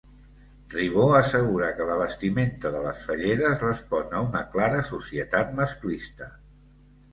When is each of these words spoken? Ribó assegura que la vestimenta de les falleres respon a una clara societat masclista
Ribó 0.75 1.03
assegura 1.17 1.67
que 1.79 1.85
la 1.89 1.97
vestimenta 1.99 2.71
de 2.77 2.81
les 2.87 3.05
falleres 3.11 3.67
respon 3.67 4.19
a 4.21 4.25
una 4.33 4.43
clara 4.57 4.83
societat 4.91 5.55
masclista 5.63 6.35